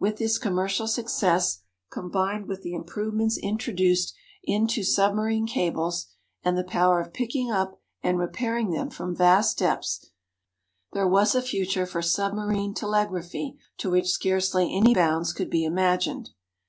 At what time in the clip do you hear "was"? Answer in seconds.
11.06-11.36